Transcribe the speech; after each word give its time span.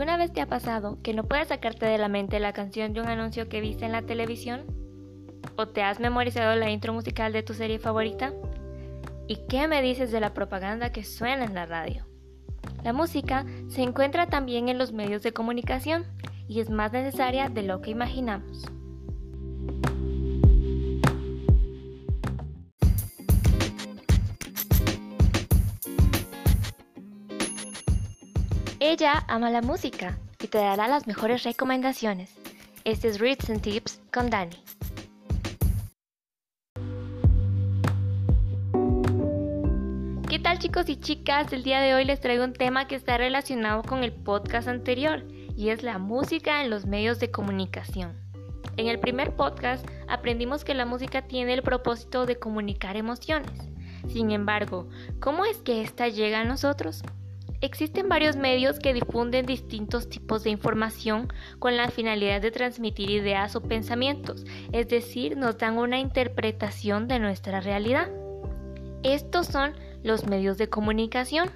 ¿Alguna 0.00 0.16
vez 0.16 0.32
te 0.32 0.40
ha 0.40 0.46
pasado 0.46 0.96
que 1.02 1.12
no 1.12 1.24
puedes 1.24 1.48
sacarte 1.48 1.84
de 1.84 1.98
la 1.98 2.08
mente 2.08 2.40
la 2.40 2.54
canción 2.54 2.94
de 2.94 3.02
un 3.02 3.08
anuncio 3.08 3.50
que 3.50 3.60
viste 3.60 3.84
en 3.84 3.92
la 3.92 4.00
televisión? 4.00 4.64
¿O 5.56 5.68
te 5.68 5.82
has 5.82 6.00
memorizado 6.00 6.56
la 6.56 6.70
intro 6.70 6.94
musical 6.94 7.34
de 7.34 7.42
tu 7.42 7.52
serie 7.52 7.78
favorita? 7.78 8.32
¿Y 9.28 9.40
qué 9.46 9.68
me 9.68 9.82
dices 9.82 10.10
de 10.10 10.20
la 10.20 10.32
propaganda 10.32 10.90
que 10.90 11.04
suena 11.04 11.44
en 11.44 11.52
la 11.52 11.66
radio? 11.66 12.06
La 12.82 12.94
música 12.94 13.44
se 13.68 13.82
encuentra 13.82 14.26
también 14.26 14.70
en 14.70 14.78
los 14.78 14.94
medios 14.94 15.22
de 15.22 15.34
comunicación 15.34 16.06
y 16.48 16.60
es 16.60 16.70
más 16.70 16.92
necesaria 16.94 17.50
de 17.50 17.62
lo 17.62 17.82
que 17.82 17.90
imaginamos. 17.90 18.72
Ella 28.82 29.26
ama 29.28 29.50
la 29.50 29.60
música 29.60 30.18
y 30.42 30.46
te 30.46 30.56
dará 30.56 30.88
las 30.88 31.06
mejores 31.06 31.42
recomendaciones. 31.42 32.34
Este 32.84 33.08
es 33.08 33.20
Reads 33.20 33.50
and 33.50 33.60
Tips 33.60 34.00
con 34.10 34.30
Dani. 34.30 34.56
¿Qué 40.30 40.38
tal 40.38 40.58
chicos 40.60 40.88
y 40.88 40.96
chicas? 40.96 41.52
El 41.52 41.62
día 41.62 41.82
de 41.82 41.92
hoy 41.92 42.06
les 42.06 42.20
traigo 42.20 42.42
un 42.42 42.54
tema 42.54 42.88
que 42.88 42.94
está 42.94 43.18
relacionado 43.18 43.82
con 43.82 44.02
el 44.02 44.12
podcast 44.12 44.66
anterior 44.66 45.26
y 45.54 45.68
es 45.68 45.82
la 45.82 45.98
música 45.98 46.64
en 46.64 46.70
los 46.70 46.86
medios 46.86 47.20
de 47.20 47.30
comunicación. 47.30 48.16
En 48.78 48.86
el 48.86 48.98
primer 48.98 49.36
podcast 49.36 49.86
aprendimos 50.08 50.64
que 50.64 50.72
la 50.72 50.86
música 50.86 51.28
tiene 51.28 51.52
el 51.52 51.62
propósito 51.62 52.24
de 52.24 52.38
comunicar 52.38 52.96
emociones. 52.96 53.60
Sin 54.08 54.30
embargo, 54.30 54.88
¿cómo 55.20 55.44
es 55.44 55.58
que 55.58 55.82
ésta 55.82 56.08
llega 56.08 56.40
a 56.40 56.44
nosotros? 56.44 57.02
Existen 57.62 58.08
varios 58.08 58.36
medios 58.36 58.78
que 58.78 58.94
difunden 58.94 59.44
distintos 59.44 60.08
tipos 60.08 60.44
de 60.44 60.50
información 60.50 61.28
con 61.58 61.76
la 61.76 61.90
finalidad 61.90 62.40
de 62.40 62.50
transmitir 62.50 63.10
ideas 63.10 63.54
o 63.54 63.60
pensamientos, 63.60 64.46
es 64.72 64.88
decir, 64.88 65.36
nos 65.36 65.58
dan 65.58 65.76
una 65.76 65.98
interpretación 65.98 67.06
de 67.06 67.18
nuestra 67.18 67.60
realidad. 67.60 68.08
Estos 69.02 69.46
son 69.46 69.74
los 70.02 70.26
medios 70.26 70.56
de 70.56 70.70
comunicación, 70.70 71.50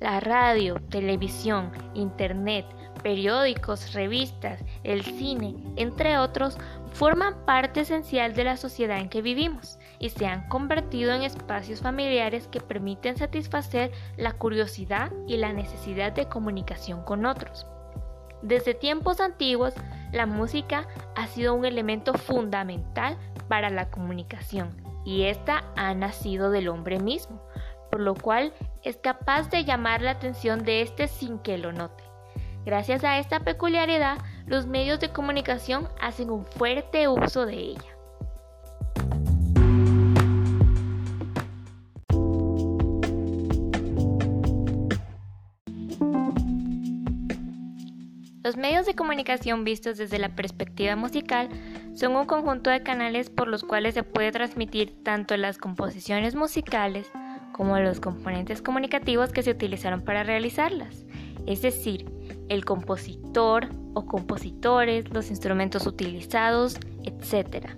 la 0.00 0.20
radio, 0.20 0.76
televisión, 0.88 1.70
internet, 1.92 2.64
periódicos, 3.02 3.92
revistas, 3.92 4.64
el 4.84 5.02
cine, 5.02 5.54
entre 5.76 6.16
otros, 6.16 6.56
forman 6.92 7.44
parte 7.44 7.80
esencial 7.80 8.34
de 8.34 8.44
la 8.44 8.56
sociedad 8.56 8.98
en 8.98 9.08
que 9.08 9.22
vivimos 9.22 9.78
y 9.98 10.10
se 10.10 10.26
han 10.26 10.48
convertido 10.48 11.12
en 11.12 11.22
espacios 11.22 11.80
familiares 11.80 12.48
que 12.48 12.60
permiten 12.60 13.16
satisfacer 13.16 13.92
la 14.16 14.32
curiosidad 14.32 15.12
y 15.26 15.36
la 15.36 15.52
necesidad 15.52 16.12
de 16.12 16.28
comunicación 16.28 17.02
con 17.04 17.26
otros. 17.26 17.66
Desde 18.42 18.74
tiempos 18.74 19.20
antiguos, 19.20 19.74
la 20.12 20.26
música 20.26 20.86
ha 21.14 21.26
sido 21.28 21.54
un 21.54 21.64
elemento 21.64 22.14
fundamental 22.14 23.16
para 23.48 23.70
la 23.70 23.88
comunicación 23.88 24.76
y 25.04 25.22
esta 25.22 25.64
ha 25.76 25.94
nacido 25.94 26.50
del 26.50 26.68
hombre 26.68 26.98
mismo, 26.98 27.40
por 27.90 28.00
lo 28.00 28.14
cual 28.14 28.52
es 28.82 28.96
capaz 28.96 29.48
de 29.50 29.64
llamar 29.64 30.02
la 30.02 30.12
atención 30.12 30.64
de 30.64 30.82
éste 30.82 31.06
sin 31.06 31.38
que 31.38 31.56
lo 31.58 31.72
note. 31.72 32.02
Gracias 32.64 33.04
a 33.04 33.18
esta 33.18 33.40
peculiaridad, 33.40 34.18
los 34.46 34.66
medios 34.66 35.00
de 35.00 35.10
comunicación 35.10 35.88
hacen 36.00 36.30
un 36.30 36.44
fuerte 36.44 37.08
uso 37.08 37.46
de 37.46 37.54
ella. 37.54 37.92
Los 48.44 48.56
medios 48.56 48.86
de 48.86 48.94
comunicación 48.94 49.62
vistos 49.64 49.96
desde 49.96 50.18
la 50.18 50.34
perspectiva 50.34 50.96
musical 50.96 51.48
son 51.94 52.16
un 52.16 52.26
conjunto 52.26 52.70
de 52.70 52.82
canales 52.82 53.30
por 53.30 53.46
los 53.46 53.62
cuales 53.62 53.94
se 53.94 54.02
puede 54.02 54.32
transmitir 54.32 55.02
tanto 55.04 55.36
las 55.36 55.58
composiciones 55.58 56.34
musicales 56.34 57.10
como 57.52 57.78
los 57.78 58.00
componentes 58.00 58.60
comunicativos 58.60 59.30
que 59.30 59.42
se 59.42 59.52
utilizaron 59.52 60.02
para 60.02 60.24
realizarlas, 60.24 61.06
es 61.46 61.62
decir, 61.62 62.10
el 62.48 62.64
compositor 62.64 63.68
o 63.94 64.06
compositores, 64.06 65.12
los 65.12 65.30
instrumentos 65.30 65.86
utilizados, 65.86 66.78
etc. 67.04 67.70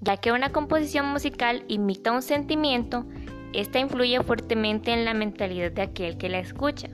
Ya 0.00 0.16
que 0.16 0.32
una 0.32 0.50
composición 0.50 1.06
musical 1.06 1.64
imita 1.68 2.12
un 2.12 2.22
sentimiento, 2.22 3.04
esta 3.52 3.78
influye 3.78 4.22
fuertemente 4.22 4.92
en 4.92 5.04
la 5.04 5.14
mentalidad 5.14 5.72
de 5.72 5.82
aquel 5.82 6.16
que 6.16 6.28
la 6.28 6.38
escucha. 6.38 6.88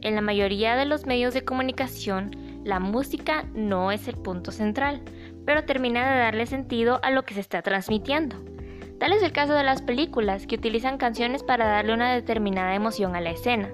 En 0.00 0.14
la 0.14 0.20
mayoría 0.20 0.76
de 0.76 0.84
los 0.84 1.06
medios 1.06 1.32
de 1.34 1.44
comunicación, 1.44 2.30
la 2.64 2.80
música 2.80 3.44
no 3.54 3.92
es 3.92 4.08
el 4.08 4.16
punto 4.16 4.50
central, 4.50 5.02
pero 5.46 5.64
termina 5.64 6.10
de 6.10 6.18
darle 6.18 6.46
sentido 6.46 7.00
a 7.02 7.10
lo 7.10 7.24
que 7.24 7.34
se 7.34 7.40
está 7.40 7.62
transmitiendo. 7.62 8.36
Tal 8.98 9.12
es 9.12 9.22
el 9.22 9.32
caso 9.32 9.54
de 9.54 9.64
las 9.64 9.82
películas, 9.82 10.46
que 10.46 10.56
utilizan 10.56 10.98
canciones 10.98 11.42
para 11.42 11.66
darle 11.66 11.94
una 11.94 12.12
determinada 12.12 12.74
emoción 12.74 13.16
a 13.16 13.20
la 13.20 13.30
escena. 13.30 13.70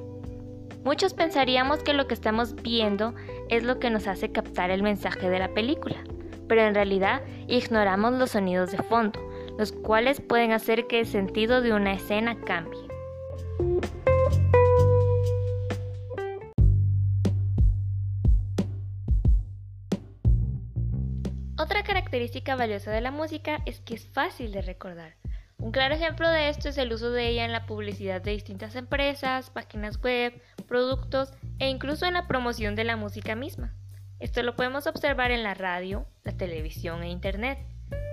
Muchos 0.83 1.13
pensaríamos 1.13 1.83
que 1.83 1.93
lo 1.93 2.07
que 2.07 2.15
estamos 2.15 2.55
viendo 2.55 3.15
es 3.51 3.65
lo 3.65 3.79
que 3.79 3.91
nos 3.91 4.07
hace 4.07 4.33
captar 4.33 4.71
el 4.71 4.83
mensaje 4.83 5.29
de 5.29 5.39
la 5.39 5.53
película, 5.53 6.03
pero 6.49 6.63
en 6.63 6.75
realidad 6.75 7.21
ignoramos 7.49 8.15
los 8.15 8.31
sonidos 8.31 8.73
de 8.73 8.79
fondo, 8.79 9.21
los 9.59 9.73
cuales 9.73 10.23
pueden 10.23 10.53
hacer 10.53 10.87
que 10.87 11.01
el 11.01 11.07
sentido 11.07 11.61
de 11.61 11.75
una 11.75 11.93
escena 11.93 12.41
cambie. 12.41 12.81
Otra 21.59 21.83
característica 21.83 22.57
valiosa 22.57 22.91
de 22.91 23.03
la 23.03 23.11
música 23.11 23.59
es 23.67 23.81
que 23.81 23.95
es 23.95 24.07
fácil 24.07 24.51
de 24.51 24.63
recordar. 24.63 25.20
Un 25.61 25.73
claro 25.73 25.95
ejemplo 25.95 26.29
de 26.31 26.49
esto 26.49 26.71
es 26.71 26.79
el 26.79 26.91
uso 26.91 27.11
de 27.11 27.29
ella 27.29 27.45
en 27.45 27.53
la 27.53 27.67
publicidad 27.67 28.23
de 28.23 28.31
distintas 28.31 28.75
empresas, 28.77 29.51
páginas 29.51 30.01
web, 30.01 30.41
productos 30.67 31.35
e 31.59 31.69
incluso 31.69 32.07
en 32.07 32.15
la 32.15 32.27
promoción 32.27 32.75
de 32.75 32.85
la 32.85 32.97
música 32.97 33.35
misma. 33.35 33.75
Esto 34.21 34.43
lo 34.43 34.57
podemos 34.57 34.87
observar 34.87 35.31
en 35.31 35.43
la 35.43 35.53
radio, 35.53 36.07
la 36.25 36.33
televisión 36.33 37.03
e 37.03 37.11
internet, 37.11 37.59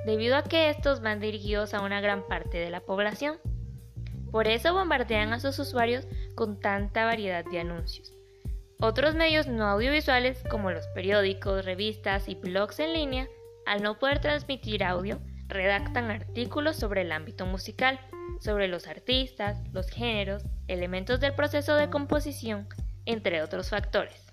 debido 0.05 0.35
a 0.35 0.43
que 0.43 0.69
estos 0.69 1.01
van 1.01 1.21
dirigidos 1.21 1.73
a 1.73 1.81
una 1.81 2.01
gran 2.01 2.27
parte 2.27 2.57
de 2.57 2.69
la 2.69 2.81
población. 2.81 3.37
Por 4.29 4.49
eso 4.49 4.73
bombardean 4.73 5.31
a 5.31 5.39
sus 5.39 5.57
usuarios 5.57 6.05
con 6.35 6.59
tanta 6.59 7.05
variedad 7.05 7.45
de 7.45 7.61
anuncios. 7.61 8.11
Otros 8.81 9.15
medios 9.15 9.47
no 9.47 9.65
audiovisuales 9.65 10.43
como 10.49 10.71
los 10.71 10.85
periódicos, 10.87 11.63
revistas 11.63 12.27
y 12.27 12.35
blogs 12.35 12.79
en 12.79 12.91
línea, 12.91 13.27
al 13.65 13.81
no 13.81 13.99
poder 13.99 14.19
transmitir 14.19 14.83
audio, 14.83 15.19
redactan 15.47 16.11
artículos 16.11 16.75
sobre 16.75 17.01
el 17.01 17.11
ámbito 17.11 17.45
musical, 17.45 17.99
sobre 18.39 18.67
los 18.67 18.87
artistas, 18.87 19.57
los 19.71 19.89
géneros, 19.89 20.43
elementos 20.67 21.19
del 21.19 21.33
proceso 21.33 21.75
de 21.75 21.89
composición, 21.89 22.67
entre 23.05 23.41
otros 23.41 23.69
factores. 23.69 24.27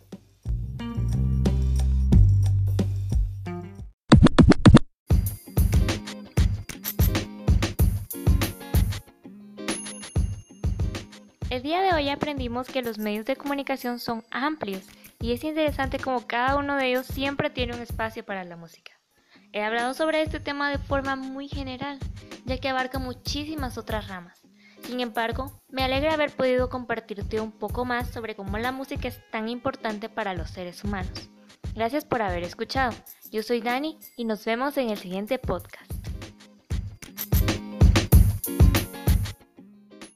El 11.51 11.63
día 11.63 11.83
de 11.83 11.93
hoy 11.93 12.09
aprendimos 12.09 12.67
que 12.67 12.83
los 12.83 12.99
medios 12.99 13.27
de 13.27 13.37
comunicación 13.37 14.01
son 14.01 14.25
amplios 14.33 14.83
y 15.21 15.33
es 15.33 15.45
interesante 15.45 16.01
como 16.01 16.27
cada 16.27 16.57
uno 16.57 16.77
de 16.77 16.89
ellos 16.89 17.07
siempre 17.07 17.49
tiene 17.49 17.77
un 17.77 17.81
espacio 17.81 18.25
para 18.25 18.43
la 18.43 18.57
música. 18.57 18.94
He 19.55 19.63
hablado 19.63 19.95
sobre 19.95 20.21
este 20.21 20.41
tema 20.41 20.69
de 20.69 20.79
forma 20.79 21.15
muy 21.15 21.47
general, 21.47 22.01
ya 22.45 22.59
que 22.59 22.69
abarca 22.69 22.99
muchísimas 22.99 23.79
otras 23.79 24.09
ramas. 24.09 24.43
Sin 24.83 24.99
embargo, 24.99 25.63
me 25.69 25.85
alegra 25.85 26.15
haber 26.15 26.33
podido 26.33 26.69
compartirte 26.69 27.41
un 27.41 27.53
poco 27.53 27.85
más 27.85 28.11
sobre 28.11 28.35
cómo 28.35 28.59
la 28.59 28.73
música 28.73 29.07
es 29.07 29.21
tan 29.31 29.49
importante 29.49 30.09
para 30.09 30.35
los 30.35 30.51
seres 30.51 30.83
humanos. 30.83 31.31
Gracias 31.77 32.05
por 32.05 32.21
haber 32.21 32.43
escuchado. 32.43 32.93
Yo 33.31 33.45
soy 33.45 33.61
Dani 33.61 33.97
y 34.17 34.25
nos 34.25 34.45
vemos 34.45 34.77
en 34.77 34.91
el 34.91 34.99
siguiente 34.99 35.39
podcast. 35.39 36.04